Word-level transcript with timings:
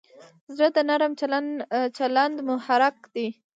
زړه 0.55 0.69
د 0.75 0.77
نرم 0.89 1.11
چلند 2.01 2.35
محرک 2.47 2.97
دی. 3.13 3.27